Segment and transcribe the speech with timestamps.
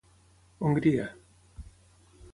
[0.61, 1.05] Hongria.